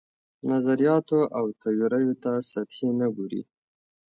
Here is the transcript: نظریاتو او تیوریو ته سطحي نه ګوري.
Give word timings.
نظریاتو 0.51 1.19
او 1.37 1.45
تیوریو 1.61 2.13
ته 2.23 2.31
سطحي 2.51 2.89
نه 2.99 3.07
ګوري. 3.15 3.41